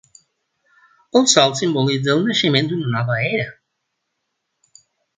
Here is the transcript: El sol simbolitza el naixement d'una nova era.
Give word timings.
El 1.19 1.27
sol 1.33 1.53
simbolitza 1.59 2.13
el 2.15 2.25
naixement 2.31 2.73
d'una 2.73 2.91
nova 2.97 3.21
era. 3.37 3.47